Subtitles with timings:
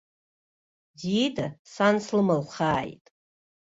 [0.99, 3.03] Дида, сан слымылхааит!